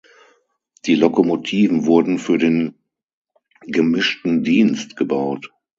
Die 0.87 0.95
Lokomotiven 0.95 1.85
wurden 1.85 2.17
für 2.17 2.39
den 2.39 2.73
gemischten 3.67 4.43
Dienst 4.43 4.95
gebaut. 4.97 5.51